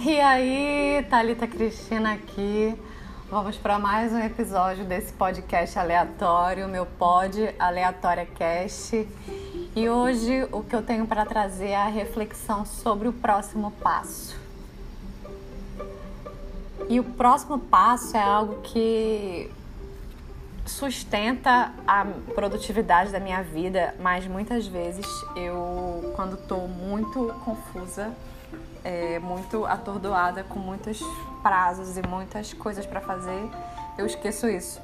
E 0.00 0.20
aí, 0.20 1.04
Thalita 1.10 1.44
Cristina 1.48 2.12
aqui. 2.12 2.72
Vamos 3.28 3.56
para 3.56 3.80
mais 3.80 4.12
um 4.12 4.20
episódio 4.20 4.84
desse 4.84 5.12
podcast 5.12 5.76
aleatório, 5.76 6.68
meu 6.68 6.86
pod 6.86 7.52
Aleatória 7.58 8.24
Cast. 8.24 9.08
E 9.74 9.88
hoje 9.88 10.46
o 10.52 10.62
que 10.62 10.76
eu 10.76 10.82
tenho 10.82 11.04
para 11.04 11.26
trazer 11.26 11.70
é 11.70 11.76
a 11.76 11.88
reflexão 11.88 12.64
sobre 12.64 13.08
o 13.08 13.12
próximo 13.12 13.72
passo. 13.82 14.36
E 16.88 17.00
o 17.00 17.04
próximo 17.04 17.58
passo 17.58 18.16
é 18.16 18.22
algo 18.22 18.62
que 18.62 19.50
sustenta 20.64 21.72
a 21.84 22.06
produtividade 22.36 23.10
da 23.10 23.18
minha 23.18 23.42
vida, 23.42 23.96
mas 23.98 24.28
muitas 24.28 24.64
vezes 24.64 25.06
eu, 25.34 26.12
quando 26.14 26.34
estou 26.34 26.68
muito 26.68 27.34
confusa, 27.44 28.14
é, 28.84 29.18
muito 29.18 29.64
atordoada, 29.66 30.44
com 30.44 30.58
muitos 30.58 31.00
prazos 31.42 31.96
e 31.96 32.02
muitas 32.06 32.52
coisas 32.52 32.86
para 32.86 33.00
fazer, 33.00 33.48
eu 33.96 34.06
esqueço 34.06 34.48
isso. 34.48 34.80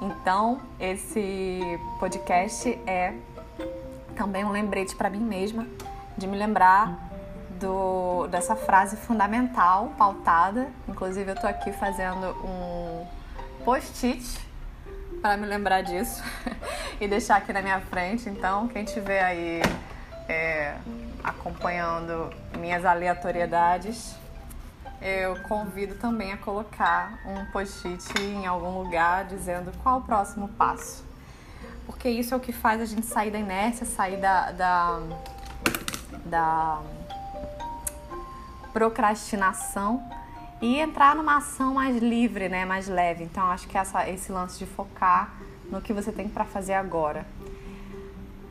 Então, 0.00 0.60
esse 0.78 1.60
podcast 1.98 2.68
é 2.86 3.14
também 4.14 4.44
um 4.44 4.50
lembrete 4.50 4.94
para 4.94 5.08
mim 5.08 5.20
mesma 5.20 5.66
de 6.16 6.26
me 6.26 6.36
lembrar 6.36 7.06
do, 7.58 8.26
dessa 8.28 8.54
frase 8.54 8.96
fundamental, 8.96 9.92
pautada. 9.96 10.68
Inclusive, 10.88 11.30
eu 11.30 11.34
estou 11.34 11.48
aqui 11.48 11.72
fazendo 11.72 12.28
um 12.44 13.06
post-it 13.64 14.46
para 15.20 15.36
me 15.36 15.46
lembrar 15.46 15.82
disso 15.82 16.22
e 17.00 17.08
deixar 17.08 17.36
aqui 17.36 17.52
na 17.52 17.62
minha 17.62 17.80
frente. 17.80 18.28
Então, 18.28 18.68
quem 18.68 18.84
tiver 18.84 19.22
aí 19.22 19.62
é, 20.28 20.74
acompanhando 21.26 22.30
minhas 22.56 22.84
aleatoriedades, 22.84 24.14
eu 25.02 25.36
convido 25.42 25.96
também 25.96 26.32
a 26.32 26.36
colocar 26.36 27.18
um 27.26 27.44
post-it 27.50 28.16
em 28.22 28.46
algum 28.46 28.82
lugar 28.82 29.24
dizendo 29.24 29.72
qual 29.82 29.98
o 29.98 30.02
próximo 30.02 30.48
passo. 30.50 31.04
Porque 31.84 32.08
isso 32.08 32.32
é 32.32 32.36
o 32.36 32.40
que 32.40 32.52
faz 32.52 32.80
a 32.80 32.84
gente 32.84 33.06
sair 33.06 33.30
da 33.30 33.38
inércia, 33.38 33.84
sair 33.84 34.18
da, 34.18 34.52
da, 34.52 35.00
da 36.24 36.80
procrastinação 38.72 40.02
e 40.60 40.78
entrar 40.78 41.14
numa 41.16 41.38
ação 41.38 41.74
mais 41.74 41.96
livre, 41.98 42.48
né, 42.48 42.64
mais 42.64 42.88
leve. 42.88 43.24
Então 43.24 43.44
acho 43.50 43.68
que 43.68 43.76
essa, 43.76 44.08
esse 44.08 44.30
lance 44.30 44.58
de 44.58 44.66
focar 44.66 45.34
no 45.70 45.80
que 45.80 45.92
você 45.92 46.12
tem 46.12 46.28
para 46.28 46.44
fazer 46.44 46.74
agora. 46.74 47.26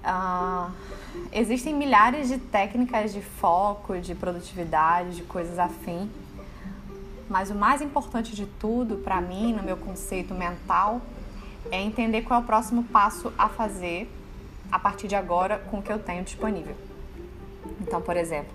Uh, 0.05 0.71
existem 1.31 1.73
milhares 1.73 2.27
de 2.27 2.37
técnicas 2.37 3.11
de 3.11 3.21
foco, 3.21 3.97
de 3.97 4.13
produtividade, 4.13 5.15
de 5.15 5.23
coisas 5.23 5.57
afim. 5.57 6.09
Mas 7.27 7.49
o 7.49 7.55
mais 7.55 7.81
importante 7.81 8.35
de 8.35 8.45
tudo, 8.45 8.97
para 8.97 9.19
mim, 9.19 9.51
no 9.51 9.63
meu 9.63 9.75
conceito 9.75 10.35
mental, 10.35 11.01
é 11.71 11.81
entender 11.81 12.21
qual 12.21 12.39
é 12.39 12.43
o 12.43 12.45
próximo 12.45 12.83
passo 12.83 13.33
a 13.35 13.49
fazer 13.49 14.07
a 14.71 14.77
partir 14.77 15.07
de 15.07 15.15
agora 15.15 15.57
com 15.57 15.79
o 15.79 15.81
que 15.81 15.91
eu 15.91 15.97
tenho 15.97 16.23
disponível. 16.23 16.75
Então, 17.81 17.99
por 17.99 18.15
exemplo, 18.15 18.53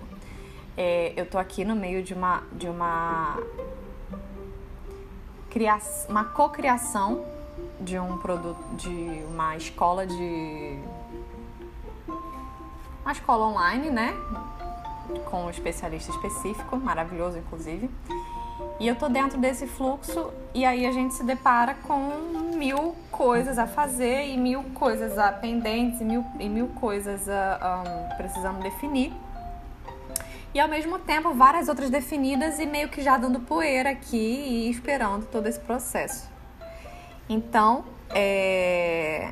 é, 0.77 1.13
eu 1.17 1.25
tô 1.25 1.37
aqui 1.37 1.65
no 1.65 1.75
meio 1.75 2.01
de 2.01 2.13
uma 2.13 2.43
de 2.53 2.67
uma 2.67 3.37
criação, 5.49 6.09
uma 6.09 6.23
cocriação 6.23 7.25
de 7.81 7.99
um 7.99 8.17
produto 8.17 8.63
de 8.77 9.21
uma 9.27 9.57
escola 9.57 10.07
de 10.07 10.79
uma 13.11 13.13
escola 13.13 13.45
online, 13.47 13.89
né? 13.89 14.13
Com 15.29 15.45
um 15.45 15.49
especialista 15.49 16.11
específico, 16.11 16.77
maravilhoso 16.77 17.37
inclusive. 17.37 17.89
E 18.79 18.87
eu 18.87 18.95
tô 18.95 19.09
dentro 19.09 19.37
desse 19.37 19.67
fluxo 19.67 20.31
e 20.53 20.63
aí 20.63 20.85
a 20.85 20.91
gente 20.93 21.13
se 21.13 21.23
depara 21.23 21.73
com 21.73 22.55
mil 22.55 22.95
coisas 23.11 23.59
a 23.59 23.67
fazer 23.67 24.27
e 24.27 24.37
mil 24.37 24.63
coisas 24.73 25.17
a 25.17 25.31
pendentes 25.31 25.99
e 25.99 26.05
mil, 26.05 26.25
e 26.39 26.47
mil 26.47 26.67
coisas 26.69 27.27
a, 27.27 27.83
um, 27.83 28.15
precisando 28.15 28.61
definir 28.61 29.13
e 30.53 30.59
ao 30.59 30.67
mesmo 30.67 30.97
tempo 30.99 31.33
várias 31.33 31.67
outras 31.67 31.89
definidas 31.89 32.59
e 32.59 32.65
meio 32.65 32.89
que 32.89 33.01
já 33.01 33.17
dando 33.17 33.41
poeira 33.41 33.89
aqui 33.89 34.17
e 34.17 34.69
esperando 34.69 35.25
todo 35.25 35.47
esse 35.47 35.59
processo. 35.59 36.29
Então, 37.27 37.85
é, 38.09 39.31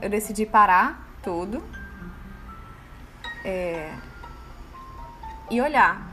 eu 0.00 0.08
decidi 0.08 0.46
parar 0.46 1.08
tudo 1.22 1.62
é, 3.44 3.92
e 5.50 5.60
olhar 5.60 6.10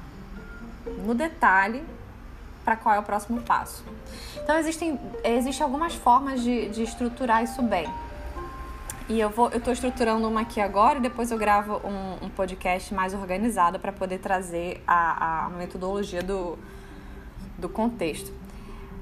no 1.05 1.13
detalhe 1.13 1.83
para 2.63 2.75
qual 2.75 2.95
é 2.95 2.99
o 2.99 3.03
próximo 3.03 3.41
passo. 3.41 3.83
Então, 4.43 4.57
existem, 4.57 4.99
existem 5.23 5.63
algumas 5.63 5.95
formas 5.95 6.41
de, 6.41 6.69
de 6.69 6.83
estruturar 6.83 7.43
isso 7.43 7.61
bem. 7.61 7.87
E 9.09 9.19
eu 9.19 9.29
vou, 9.29 9.49
eu 9.51 9.61
tô 9.61 9.71
estruturando 9.71 10.27
uma 10.27 10.41
aqui 10.41 10.59
agora 10.59 10.97
e 10.97 11.01
depois 11.01 11.31
eu 11.31 11.37
gravo 11.37 11.79
um, 11.87 12.25
um 12.25 12.29
podcast 12.29 12.93
mais 12.93 13.13
organizado 13.13 13.79
para 13.79 13.93
poder 13.93 14.17
trazer 14.17 14.83
a, 14.85 15.45
a 15.45 15.49
metodologia 15.49 16.21
do, 16.21 16.57
do 17.57 17.69
contexto. 17.69 18.33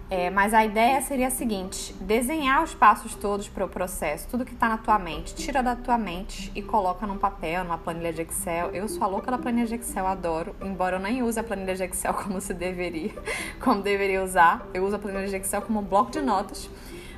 É, 0.08 0.30
mas 0.30 0.54
a 0.54 0.64
ideia 0.64 1.02
seria 1.02 1.28
a 1.28 1.32
seguinte: 1.32 1.94
desenhar 2.00 2.64
os 2.64 2.76
passos 2.76 3.16
todos 3.16 3.48
para 3.50 3.66
o 3.66 3.70
processo, 3.70 4.28
tudo 4.30 4.46
que 4.46 4.54
está 4.54 4.70
na 4.70 4.78
tua 4.78 5.00
mente, 5.00 5.34
tira 5.34 5.64
da 5.64 5.76
tua 5.76 5.98
mente 5.98 6.52
e 6.54 6.62
coloca 6.62 7.08
num 7.08 7.18
papel, 7.18 7.64
numa 7.64 7.78
planilha 7.78 8.14
de 8.14 8.22
Excel. 8.22 8.70
Eu 8.70 8.88
sou 8.88 9.04
a 9.04 9.08
louca 9.08 9.32
da 9.32 9.38
planilha 9.38 9.66
de 9.66 9.76
Excel, 9.76 10.06
adoro, 10.06 10.56
embora 10.62 10.98
eu 10.98 11.00
nem 11.00 11.24
use 11.24 11.40
a 11.40 11.44
planilha 11.44 11.76
de 11.76 11.84
Excel 11.84 12.14
como 12.24 12.40
se 12.40 12.54
deveria, 12.54 13.14
como 13.60 13.82
deveria 13.82 14.24
usar. 14.24 14.68
Eu 14.74 14.86
uso 14.86 14.96
a 14.96 15.00
planilha 15.00 15.28
de 15.28 15.36
Excel 15.38 15.62
como 15.64 15.80
um 15.80 15.84
bloco 15.84 16.12
de 16.12 16.22
notas 16.22 16.70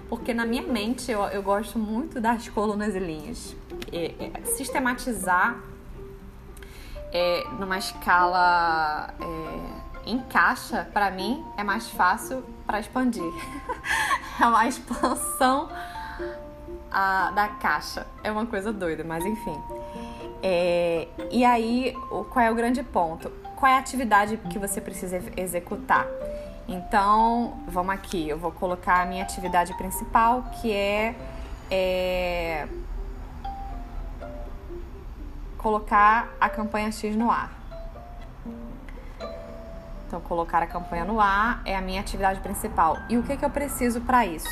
porque 0.10 0.34
na 0.34 0.46
minha 0.46 0.64
mente 0.64 1.12
eu, 1.12 1.22
eu 1.26 1.44
gosto 1.44 1.78
muito 1.78 2.22
das 2.22 2.48
colunas 2.48 2.96
e 2.96 3.00
linhas. 3.00 3.56
E, 3.92 4.16
é, 4.20 4.46
sistematizar 4.46 5.60
é, 7.12 7.44
numa 7.60 7.78
escala 7.78 9.14
é, 9.20 10.10
em 10.10 10.20
caixa, 10.20 10.88
para 10.94 11.12
mim, 11.12 11.44
é 11.58 11.64
mais 11.64 11.90
fácil 11.90 12.44
para 12.68 12.80
expandir. 12.80 13.24
é 14.40 14.46
uma 14.46 14.68
expansão 14.68 15.70
a, 16.92 17.32
da 17.32 17.48
caixa. 17.48 18.06
É 18.24 18.32
uma 18.32 18.46
coisa 18.46 18.72
doida, 18.74 19.04
mas 19.04 19.26
enfim. 19.26 19.58
É, 20.44 21.08
e 21.32 21.44
aí, 21.44 21.96
qual 22.32 22.46
é 22.46 22.52
o 22.52 22.56
grande 22.56 22.84
ponto? 22.84 23.30
Qual 23.56 23.72
é 23.72 23.76
a 23.76 23.80
atividade 23.80 24.38
que 24.50 24.60
você 24.60 24.80
precisa 24.80 25.24
executar? 25.36 26.06
Então, 26.68 27.58
vamos 27.66 27.96
aqui, 27.96 28.28
eu 28.28 28.38
vou 28.38 28.52
colocar 28.52 29.02
a 29.02 29.06
minha 29.06 29.24
atividade 29.24 29.74
principal, 29.76 30.44
que 30.62 30.72
é, 30.72 31.16
é 31.72 32.68
colocar 35.58 36.30
a 36.40 36.50
campanha 36.50 36.92
X 36.92 37.16
no 37.16 37.32
ar. 37.32 37.52
Então, 40.08 40.22
colocar 40.22 40.64
a 40.64 40.68
campanha 40.68 41.04
no 41.04 41.20
ar 41.20 41.62
é 41.66 41.76
a 41.76 41.82
minha 41.82 42.00
atividade 42.00 42.40
principal. 42.40 42.98
E 43.10 43.18
o 43.18 43.24
que, 43.24 43.36
que 43.36 43.44
eu 43.44 43.50
preciso 43.50 44.00
para 44.00 44.26
isso? 44.26 44.48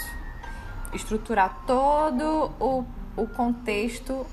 Estruturar 0.94 1.62
todo 1.66 2.52
o, 2.60 2.84
o 3.16 3.26
contexto 3.26 4.26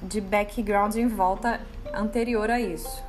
de 0.00 0.20
background 0.20 0.94
em 0.94 1.08
volta 1.08 1.60
anterior 1.92 2.48
a 2.50 2.60
isso. 2.60 3.02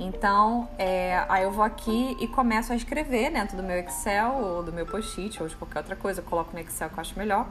Então, 0.00 0.68
é, 0.78 1.24
aí 1.28 1.44
eu 1.44 1.52
vou 1.52 1.62
aqui 1.62 2.16
e 2.18 2.26
começo 2.26 2.72
a 2.72 2.76
escrever 2.76 3.30
dentro 3.30 3.56
do 3.58 3.62
meu 3.62 3.78
Excel 3.78 4.32
ou 4.32 4.62
do 4.62 4.72
meu 4.72 4.86
post-it 4.86 5.42
ou 5.42 5.48
de 5.48 5.54
qualquer 5.54 5.80
outra 5.80 5.94
coisa. 5.94 6.20
Eu 6.20 6.24
coloco 6.24 6.54
no 6.54 6.58
Excel 6.58 6.88
que 6.88 6.96
eu 6.96 7.00
acho 7.02 7.18
melhor. 7.18 7.46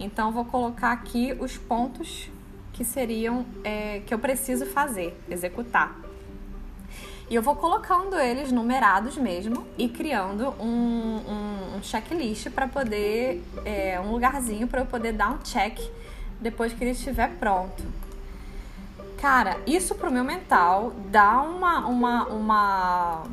Então, 0.00 0.32
vou 0.32 0.44
colocar 0.44 0.90
aqui 0.90 1.32
os 1.38 1.56
pontos 1.56 2.28
que 2.72 2.84
seriam 2.84 3.46
é, 3.62 4.00
que 4.00 4.12
eu 4.12 4.18
preciso 4.18 4.66
fazer, 4.66 5.16
executar. 5.28 6.09
E 7.30 7.34
eu 7.36 7.42
vou 7.42 7.54
colocando 7.54 8.18
eles 8.18 8.50
numerados 8.50 9.16
mesmo 9.16 9.64
e 9.78 9.88
criando 9.88 10.52
um, 10.58 10.66
um, 10.66 11.76
um 11.76 11.82
checklist 11.82 12.50
para 12.50 12.66
poder, 12.66 13.40
é, 13.64 14.00
um 14.00 14.10
lugarzinho 14.10 14.66
para 14.66 14.80
eu 14.80 14.86
poder 14.86 15.12
dar 15.12 15.30
um 15.30 15.38
check 15.38 15.78
depois 16.40 16.72
que 16.72 16.82
ele 16.82 16.90
estiver 16.90 17.30
pronto. 17.38 17.84
Cara, 19.20 19.58
isso 19.64 19.94
pro 19.94 20.10
meu 20.10 20.24
mental 20.24 20.92
dá 21.06 21.40
uma, 21.42 21.86
uma, 21.86 22.24
uma 22.24 23.24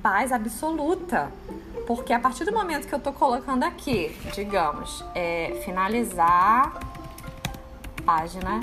paz 0.00 0.30
absoluta. 0.30 1.32
Porque 1.88 2.12
a 2.12 2.20
partir 2.20 2.44
do 2.44 2.52
momento 2.52 2.86
que 2.86 2.94
eu 2.94 3.00
tô 3.00 3.12
colocando 3.12 3.64
aqui, 3.64 4.16
digamos, 4.32 5.04
é, 5.12 5.60
finalizar 5.64 6.78
página 8.04 8.60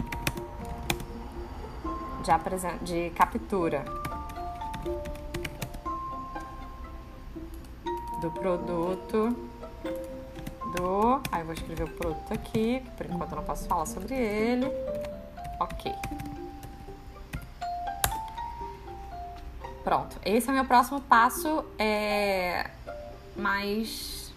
de, 2.24 2.86
de 2.86 3.10
captura 3.10 3.99
do 8.22 8.32
produto 8.32 9.36
do. 10.76 11.22
Aí 11.32 11.42
eu 11.42 11.46
vou 11.46 11.54
escrever 11.54 11.84
o 11.84 11.90
produto 11.90 12.34
aqui, 12.34 12.82
que 12.82 12.92
por 12.92 13.06
enquanto 13.06 13.32
eu 13.32 13.38
não 13.38 13.44
posso 13.44 13.68
falar 13.68 13.86
sobre 13.86 14.16
ele. 14.16 14.68
Ok. 15.60 15.94
Pronto, 19.84 20.18
esse 20.24 20.48
é 20.48 20.52
o 20.52 20.56
meu 20.56 20.66
próximo 20.66 21.02
passo, 21.02 21.66
é 21.80 22.70
mais 23.36 24.32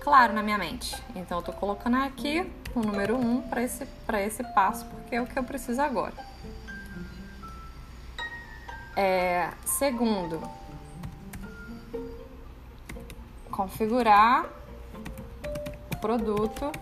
claro 0.00 0.32
na 0.32 0.42
minha 0.42 0.56
mente. 0.56 0.96
Então, 1.14 1.38
eu 1.38 1.42
tô 1.42 1.52
colocando 1.52 1.96
aqui 1.96 2.50
o 2.74 2.80
número 2.80 3.16
1 3.16 3.20
um 3.20 3.42
para 3.42 3.62
esse, 3.62 3.86
esse 4.24 4.44
passo, 4.54 4.86
porque 4.86 5.16
é 5.16 5.20
o 5.20 5.26
que 5.26 5.38
eu 5.38 5.44
preciso 5.44 5.82
agora. 5.82 6.14
É, 8.96 9.50
segundo, 9.66 10.40
configurar 13.50 14.46
o 15.92 15.96
produto 15.98 16.72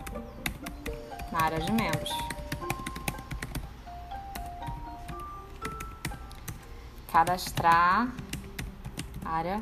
na 1.33 1.43
área 1.43 1.59
de 1.59 1.73
membros. 1.73 2.11
Cadastrar 7.11 8.09
área 9.25 9.61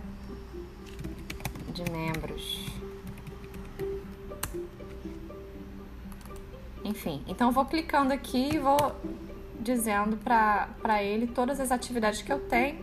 de 1.69 1.91
membros. 1.91 2.67
Enfim, 6.85 7.25
então 7.27 7.51
vou 7.53 7.65
clicando 7.65 8.13
aqui 8.13 8.57
e 8.57 8.59
vou 8.59 8.95
dizendo 9.63 10.17
para 10.17 11.03
ele 11.03 11.27
todas 11.27 11.61
as 11.61 11.71
atividades 11.71 12.21
que 12.21 12.33
eu 12.33 12.41
tenho 12.41 12.79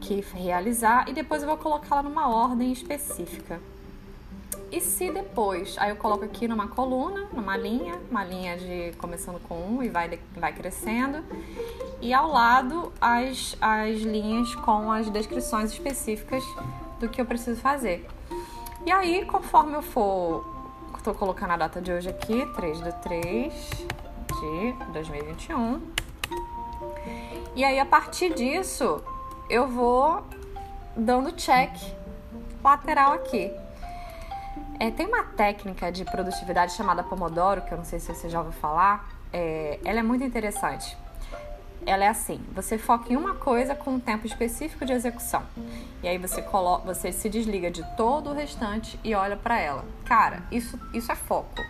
que 0.00 0.24
realizar 0.34 1.08
e 1.08 1.12
depois 1.12 1.42
eu 1.42 1.48
vou 1.48 1.58
colocá-la 1.58 2.02
numa 2.02 2.28
ordem 2.28 2.72
específica. 2.72 3.60
E 4.72 4.80
se 4.80 5.10
depois, 5.10 5.76
aí 5.78 5.90
eu 5.90 5.96
coloco 5.96 6.24
aqui 6.24 6.46
numa 6.46 6.68
coluna, 6.68 7.28
numa 7.32 7.56
linha, 7.56 8.00
uma 8.08 8.24
linha 8.24 8.56
de 8.56 8.92
começando 8.98 9.40
com 9.40 9.56
um 9.56 9.82
e 9.82 9.88
vai, 9.88 10.18
vai 10.36 10.52
crescendo, 10.52 11.24
e 12.00 12.14
ao 12.14 12.30
lado 12.30 12.92
as, 13.00 13.56
as 13.60 13.98
linhas 13.98 14.54
com 14.54 14.92
as 14.92 15.10
descrições 15.10 15.72
específicas 15.72 16.44
do 17.00 17.08
que 17.08 17.20
eu 17.20 17.26
preciso 17.26 17.60
fazer. 17.60 18.06
E 18.86 18.92
aí, 18.92 19.24
conforme 19.24 19.74
eu 19.74 19.82
for, 19.82 20.46
estou 20.96 21.14
colocando 21.14 21.50
a 21.50 21.56
data 21.56 21.80
de 21.80 21.92
hoje 21.92 22.08
aqui, 22.08 22.46
3 22.54 22.80
de 22.80 22.92
3 23.02 23.86
de 24.40 24.72
2021. 24.92 25.80
E 27.54 27.64
aí, 27.64 27.78
a 27.78 27.86
partir 27.86 28.32
disso, 28.34 29.02
eu 29.48 29.68
vou 29.68 30.24
dando 30.96 31.32
check 31.32 31.72
lateral 32.62 33.12
aqui. 33.12 33.52
É, 34.78 34.90
tem 34.90 35.06
uma 35.06 35.24
técnica 35.24 35.92
de 35.92 36.04
produtividade 36.04 36.72
chamada 36.72 37.02
Pomodoro, 37.02 37.60
que 37.62 37.72
eu 37.72 37.78
não 37.78 37.84
sei 37.84 38.00
se 38.00 38.14
você 38.14 38.28
já 38.28 38.38
ouviu 38.38 38.52
falar. 38.60 39.10
É, 39.32 39.78
ela 39.84 40.00
é 40.00 40.02
muito 40.02 40.24
interessante. 40.24 40.96
Ela 41.84 42.04
é 42.04 42.08
assim: 42.08 42.40
você 42.52 42.78
foca 42.78 43.12
em 43.12 43.16
uma 43.16 43.34
coisa 43.34 43.74
com 43.74 43.92
um 43.92 44.00
tempo 44.00 44.26
específico 44.26 44.84
de 44.84 44.92
execução. 44.92 45.42
E 46.02 46.08
aí 46.08 46.18
você, 46.18 46.40
coloca, 46.40 46.84
você 46.84 47.12
se 47.12 47.28
desliga 47.28 47.70
de 47.70 47.84
todo 47.96 48.30
o 48.30 48.32
restante 48.32 48.98
e 49.04 49.14
olha 49.14 49.36
para 49.36 49.58
ela. 49.58 49.84
Cara, 50.04 50.42
isso, 50.50 50.78
isso 50.94 51.10
é 51.12 51.16
foco. 51.16 51.60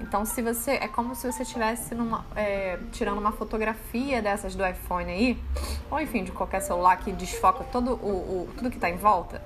Então, 0.00 0.24
se 0.24 0.42
você. 0.42 0.72
É 0.72 0.88
como 0.88 1.14
se 1.14 1.30
você 1.30 1.42
estivesse 1.42 1.94
é, 2.34 2.78
tirando 2.92 3.18
uma 3.18 3.32
fotografia 3.32 4.20
dessas 4.20 4.54
do 4.54 4.66
iPhone 4.66 5.10
aí, 5.10 5.42
ou 5.90 6.00
enfim, 6.00 6.24
de 6.24 6.32
qualquer 6.32 6.60
celular 6.60 6.96
que 6.96 7.12
desfoca 7.12 7.64
todo 7.64 7.92
o, 7.94 8.42
o 8.42 8.48
tudo 8.56 8.70
que 8.70 8.76
está 8.76 8.90
em 8.90 8.96
volta. 8.96 9.42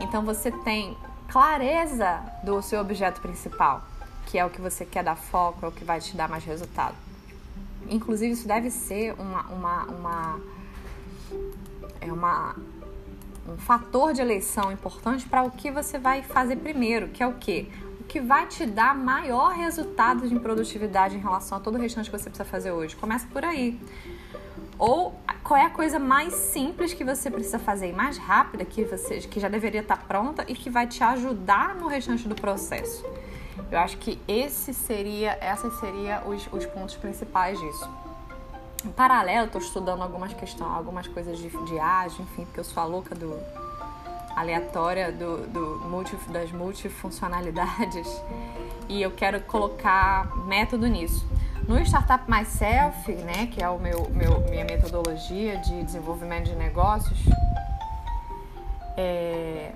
Então, 0.00 0.24
você 0.24 0.50
tem 0.50 0.96
clareza 1.28 2.20
do 2.42 2.62
seu 2.62 2.80
objeto 2.80 3.20
principal, 3.20 3.82
que 4.26 4.38
é 4.38 4.44
o 4.44 4.50
que 4.50 4.60
você 4.60 4.84
quer 4.84 5.04
dar 5.04 5.16
foco, 5.16 5.64
é 5.64 5.68
o 5.68 5.72
que 5.72 5.84
vai 5.84 6.00
te 6.00 6.16
dar 6.16 6.28
mais 6.28 6.44
resultado. 6.44 6.94
Inclusive, 7.88 8.32
isso 8.32 8.46
deve 8.46 8.70
ser 8.70 9.14
uma, 9.18 9.42
uma, 9.48 9.84
uma, 9.84 10.40
é 12.00 12.12
uma 12.12 12.54
um 13.48 13.56
fator 13.56 14.12
de 14.12 14.20
eleição 14.20 14.70
importante 14.70 15.28
para 15.28 15.42
o 15.42 15.50
que 15.50 15.70
você 15.70 15.98
vai 15.98 16.22
fazer 16.22 16.56
primeiro, 16.56 17.08
que 17.08 17.22
é 17.22 17.26
o 17.26 17.34
que? 17.34 17.70
Que 18.10 18.20
vai 18.20 18.44
te 18.48 18.66
dar 18.66 18.92
maior 18.92 19.52
resultado 19.52 20.28
de 20.28 20.36
produtividade 20.40 21.14
em 21.14 21.20
relação 21.20 21.58
a 21.58 21.60
todo 21.60 21.76
o 21.76 21.78
restante 21.78 22.10
que 22.10 22.18
você 22.18 22.28
precisa 22.28 22.44
fazer 22.44 22.72
hoje. 22.72 22.96
Começa 22.96 23.24
por 23.32 23.44
aí. 23.44 23.80
Ou 24.76 25.14
qual 25.44 25.56
é 25.56 25.64
a 25.64 25.70
coisa 25.70 25.96
mais 25.96 26.34
simples 26.34 26.92
que 26.92 27.04
você 27.04 27.30
precisa 27.30 27.60
fazer 27.60 27.90
e 27.90 27.92
mais 27.92 28.18
rápida 28.18 28.64
que 28.64 28.82
você 28.82 29.18
que 29.18 29.38
já 29.38 29.48
deveria 29.48 29.80
estar 29.80 30.08
pronta 30.08 30.44
e 30.48 30.54
que 30.54 30.68
vai 30.68 30.88
te 30.88 31.04
ajudar 31.04 31.76
no 31.76 31.86
restante 31.86 32.26
do 32.26 32.34
processo. 32.34 33.06
Eu 33.70 33.78
acho 33.78 33.96
que 33.98 34.18
esse 34.26 34.74
seria, 34.74 35.38
essas 35.40 35.72
seriam 35.78 36.28
os, 36.30 36.48
os 36.50 36.66
pontos 36.66 36.96
principais 36.96 37.60
disso. 37.60 37.88
Em 38.84 38.90
paralelo, 38.90 39.46
estou 39.46 39.60
estudando 39.60 40.02
algumas 40.02 40.34
questões, 40.34 40.72
algumas 40.72 41.06
coisas 41.06 41.38
de, 41.38 41.48
de 41.48 41.78
ágil, 41.78 42.24
enfim, 42.24 42.44
porque 42.44 42.58
eu 42.58 42.64
sou 42.64 42.82
a 42.82 42.86
louca 42.86 43.14
do 43.14 43.38
aleatória 44.40 45.12
do, 45.12 45.46
do 45.46 45.88
multi, 45.88 46.16
das 46.30 46.50
multifuncionalidades 46.52 48.08
e 48.88 49.00
eu 49.00 49.10
quero 49.10 49.40
colocar 49.42 50.36
método 50.46 50.86
nisso. 50.86 51.26
No 51.68 51.78
Startup 51.80 52.24
Myself, 52.28 53.12
né, 53.12 53.46
que 53.46 53.62
é 53.62 53.68
o 53.68 53.78
meu, 53.78 54.10
meu 54.10 54.40
minha 54.50 54.64
metodologia 54.64 55.58
de 55.58 55.84
desenvolvimento 55.84 56.46
de 56.46 56.56
negócios, 56.56 57.18
é, 58.96 59.70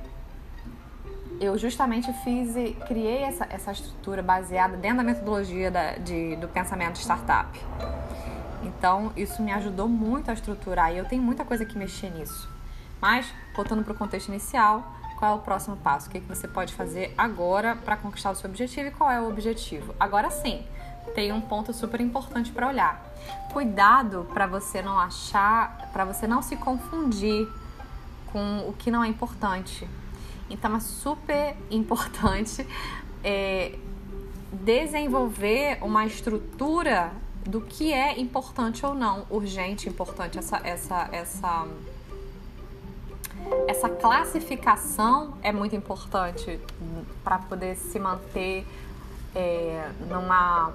eu 1.41 1.57
justamente 1.57 2.13
fiz 2.25 2.57
e 2.57 2.73
criei 2.87 3.23
essa, 3.23 3.47
essa 3.49 3.73
estrutura 3.73 4.23
baseada 4.23 4.77
dentro 4.77 4.99
da 4.99 5.05
metodologia 5.05 5.71
da, 5.71 5.93
de, 5.93 6.37
do 6.37 6.49
pensamento 6.49 6.97
startup. 6.97 7.49
Então, 8.65 9.13
isso 9.17 9.43
me 9.43 9.53
ajudou 9.53 9.89
muito 9.89 10.31
a 10.31 10.35
estruturar 10.35 10.93
e 10.93 10.99
eu 10.99 11.05
tenho 11.05 11.23
muita 11.23 11.45
coisa 11.45 11.65
que 11.65 11.79
mexer 11.79 12.11
nisso. 12.11 12.54
Mas, 13.05 13.27
voltando 13.55 13.85
para 13.85 13.93
o 13.93 13.95
contexto 13.95 14.31
inicial, 14.31 14.97
qual 15.19 15.33
é 15.33 15.35
o 15.35 15.39
próximo 15.41 15.77
passo? 15.77 16.09
O 16.09 16.11
que, 16.11 16.21
que 16.21 16.27
você 16.27 16.49
pode 16.49 16.73
fazer 16.73 17.13
agora 17.19 17.77
para 17.77 17.99
conquistar 17.99 18.31
o 18.31 18.35
seu 18.35 18.49
objetivo 18.49 18.89
e 18.89 18.91
qual 18.91 19.11
é 19.11 19.21
o 19.21 19.29
objetivo? 19.29 19.95
Agora 20.01 20.31
sim, 20.31 20.65
tem 21.15 21.31
um 21.31 21.43
ponto 21.43 21.71
super 21.75 22.01
importante 22.01 22.51
para 22.51 22.67
olhar. 22.67 23.05
Cuidado 23.53 24.27
para 24.33 24.47
você 24.47 24.81
não 24.81 24.99
achar, 24.99 25.91
para 25.93 26.07
você 26.07 26.27
não 26.27 26.41
se 26.41 26.57
confundir 26.57 27.47
com 28.33 28.67
o 28.67 28.73
que 28.73 28.91
não 28.91 29.05
é 29.05 29.09
importante. 29.09 29.87
Então 30.49 30.75
é 30.75 30.81
super 30.81 31.55
importante 31.71 32.67
é, 33.23 33.79
desenvolver 34.51 35.77
uma 35.83 36.07
estrutura 36.07 37.13
do 37.45 37.61
que 37.61 37.93
é 37.93 38.19
importante 38.19 38.87
ou 38.87 38.95
não, 38.95 39.27
urgente, 39.29 39.91
importante, 39.91 40.39
essa, 40.39 40.59
essa, 40.65 41.07
essa, 41.13 41.67
essa 43.67 43.89
classificação 43.89 45.35
é 45.43 45.53
muito 45.53 45.75
importante 45.75 46.61
para 47.23 47.39
poder 47.39 47.77
se 47.77 47.99
manter 47.99 48.67
é, 49.35 49.91
numa 50.09 50.73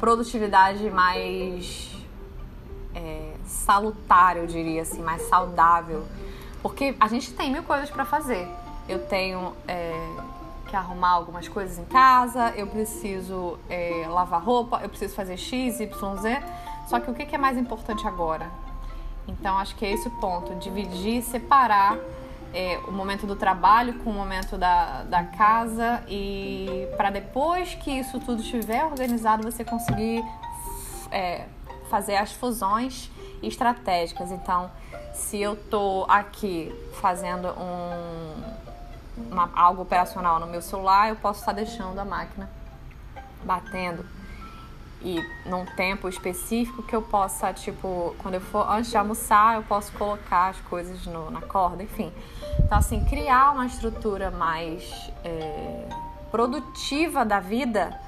produtividade 0.00 0.90
mais 0.90 1.92
é, 2.94 3.34
salutar, 3.46 4.36
eu 4.36 4.46
diria 4.46 4.82
assim, 4.82 5.02
mais 5.02 5.22
saudável. 5.22 6.04
Porque 6.62 6.94
a 7.00 7.08
gente 7.08 7.32
tem 7.32 7.52
mil 7.52 7.62
coisas 7.62 7.90
para 7.90 8.04
fazer. 8.04 8.48
Eu 8.88 9.00
tenho 9.06 9.52
é, 9.66 9.92
que 10.68 10.76
arrumar 10.76 11.10
algumas 11.10 11.48
coisas 11.48 11.78
em 11.78 11.84
casa, 11.84 12.52
eu 12.56 12.66
preciso 12.66 13.58
é, 13.68 14.06
lavar 14.08 14.42
roupa, 14.42 14.80
eu 14.82 14.88
preciso 14.88 15.14
fazer 15.14 15.36
X, 15.36 15.80
Y, 15.80 16.16
Z. 16.16 16.42
Só 16.86 17.00
que 17.00 17.10
o 17.10 17.14
que 17.14 17.34
é 17.34 17.38
mais 17.38 17.56
importante 17.56 18.06
agora? 18.06 18.50
Então 19.26 19.56
acho 19.58 19.74
que 19.76 19.84
é 19.84 19.92
esse 19.92 20.08
o 20.08 20.10
ponto: 20.12 20.54
dividir, 20.56 21.22
separar 21.22 21.96
é, 22.52 22.78
o 22.86 22.92
momento 22.92 23.26
do 23.26 23.34
trabalho 23.34 23.94
com 24.00 24.10
o 24.10 24.12
momento 24.12 24.58
da, 24.58 25.02
da 25.04 25.24
casa 25.24 26.02
e 26.08 26.88
para 26.96 27.10
depois 27.10 27.74
que 27.74 27.90
isso 27.90 28.20
tudo 28.20 28.42
estiver 28.42 28.84
organizado 28.84 29.42
você 29.42 29.64
conseguir 29.64 30.22
é, 31.10 31.46
fazer 31.88 32.16
as 32.16 32.32
fusões 32.32 33.10
estratégicas. 33.42 34.30
Então, 34.30 34.70
se 35.14 35.40
eu 35.40 35.56
tô 35.56 36.04
aqui 36.08 36.72
fazendo 37.00 37.48
um, 37.48 38.42
uma, 39.30 39.50
algo 39.54 39.82
operacional 39.82 40.38
no 40.38 40.46
meu 40.46 40.62
celular, 40.62 41.08
eu 41.08 41.16
posso 41.16 41.40
estar 41.40 41.52
deixando 41.52 41.98
a 41.98 42.04
máquina 42.04 42.48
batendo 43.44 44.04
e 45.04 45.48
num 45.48 45.64
tempo 45.64 46.08
específico 46.08 46.82
que 46.82 46.94
eu 46.94 47.02
possa, 47.02 47.52
tipo, 47.52 48.14
quando 48.18 48.34
eu 48.34 48.40
for 48.40 48.70
antes 48.70 48.90
de 48.90 48.96
almoçar, 48.96 49.56
eu 49.56 49.62
posso 49.62 49.92
colocar 49.92 50.48
as 50.48 50.60
coisas 50.60 51.06
no, 51.06 51.30
na 51.30 51.40
corda, 51.40 51.82
enfim. 51.82 52.12
Então, 52.60 52.78
assim, 52.78 53.04
criar 53.04 53.52
uma 53.52 53.66
estrutura 53.66 54.30
mais 54.30 55.10
é, 55.24 55.88
produtiva 56.30 57.24
da 57.24 57.40
vida, 57.40 57.98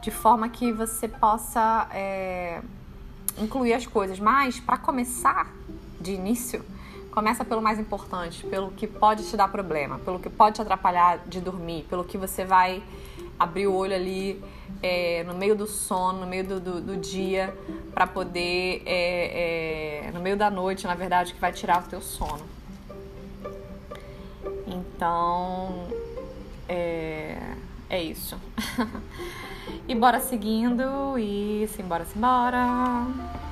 de 0.00 0.10
forma 0.10 0.48
que 0.48 0.72
você 0.72 1.06
possa 1.08 1.88
é, 1.92 2.62
incluir 3.38 3.74
as 3.74 3.86
coisas. 3.86 4.18
Mas, 4.18 4.58
para 4.58 4.78
começar 4.78 5.52
de 6.00 6.12
início, 6.12 6.64
começa 7.10 7.44
pelo 7.44 7.62
mais 7.62 7.78
importante, 7.78 8.44
pelo 8.46 8.72
que 8.72 8.86
pode 8.86 9.28
te 9.28 9.36
dar 9.36 9.48
problema, 9.48 9.98
pelo 10.00 10.18
que 10.18 10.28
pode 10.28 10.56
te 10.56 10.62
atrapalhar 10.62 11.18
de 11.26 11.40
dormir, 11.40 11.86
pelo 11.88 12.04
que 12.04 12.18
você 12.18 12.44
vai 12.44 12.82
abrir 13.38 13.66
o 13.66 13.74
olho 13.74 13.94
ali 13.94 14.42
é, 14.82 15.24
no 15.24 15.34
meio 15.34 15.54
do 15.54 15.66
sono, 15.66 16.20
no 16.20 16.26
meio 16.26 16.44
do, 16.44 16.60
do, 16.60 16.80
do 16.80 16.96
dia, 16.96 17.56
para 17.92 18.06
poder, 18.06 18.82
é, 18.86 20.06
é, 20.06 20.10
no 20.12 20.20
meio 20.20 20.36
da 20.36 20.50
noite, 20.50 20.86
na 20.86 20.94
verdade, 20.94 21.34
que 21.34 21.40
vai 21.40 21.52
tirar 21.52 21.82
o 21.82 21.88
teu 21.88 22.00
sono. 22.00 22.42
Então, 24.66 25.88
é, 26.68 27.38
é 27.88 28.02
isso. 28.02 28.38
e 29.88 29.94
bora 29.94 30.20
seguindo, 30.20 31.18
e 31.18 31.68
simbora, 31.68 32.04
simbora. 32.04 33.43